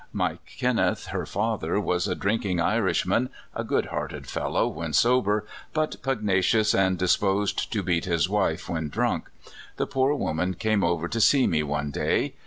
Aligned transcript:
Mike 0.13 0.43
Kinneth, 0.47 1.05
her 1.09 1.27
father, 1.27 1.79
was 1.79 2.07
a 2.07 2.15
drinking 2.15 2.59
Irishman, 2.59 3.29
a 3.53 3.63
good 3.63 3.85
hearted 3.93 4.25
fellow 4.25 4.67
when 4.67 4.93
sober, 4.93 5.45
but 5.73 6.01
pugnacious 6.01 6.73
and 6.73 6.97
disposed 6.97 7.71
to 7.71 7.83
beat 7.83 8.05
his 8.05 8.27
wife 8.27 8.67
when 8.67 8.89
drunk. 8.89 9.29
The 9.77 9.85
poor 9.85 10.15
woman 10.15 10.55
came 10.55 10.83
over 10.83 11.07
to 11.07 11.21
see 11.21 11.45
me 11.45 11.61
one 11.61 11.91
day. 11.91 12.33